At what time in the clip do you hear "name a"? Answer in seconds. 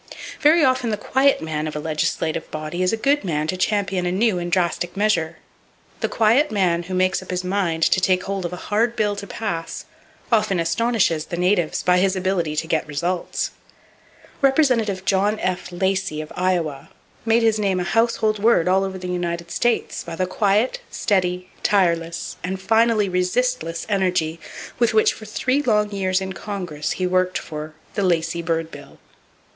17.59-17.83